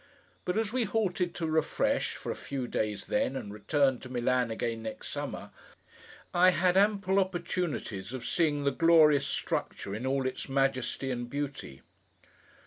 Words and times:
But 0.45 0.57
as 0.57 0.73
we 0.73 0.85
halted 0.85 1.35
to 1.35 1.45
refresh, 1.45 2.15
for 2.15 2.31
a 2.31 2.35
few 2.35 2.67
days 2.67 3.05
then, 3.05 3.35
and 3.35 3.53
returned 3.53 4.01
to 4.01 4.09
Milan 4.09 4.49
again 4.49 4.81
next 4.81 5.09
summer, 5.09 5.51
I 6.33 6.49
had 6.49 6.75
ample 6.75 7.19
opportunities 7.19 8.11
of 8.11 8.25
seeing 8.25 8.63
the 8.63 8.71
glorious 8.71 9.27
structure 9.27 9.93
in 9.93 10.07
all 10.07 10.25
its 10.25 10.49
majesty 10.49 11.11
and 11.11 11.29
beauty. 11.29 11.81